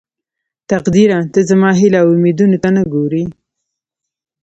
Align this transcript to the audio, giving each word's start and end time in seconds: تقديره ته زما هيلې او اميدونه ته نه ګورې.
تقديره 0.69 1.19
ته 1.33 1.39
زما 1.49 1.69
هيلې 1.79 1.97
او 2.01 2.07
اميدونه 2.17 2.57
ته 2.63 2.69
نه 2.75 2.83
ګورې. 2.93 3.25